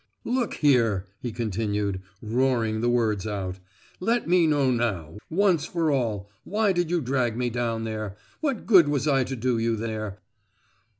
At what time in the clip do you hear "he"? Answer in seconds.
1.19-1.31